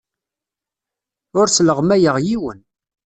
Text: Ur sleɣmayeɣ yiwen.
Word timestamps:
Ur 1.39 1.47
sleɣmayeɣ 1.49 2.15
yiwen. 2.25 2.59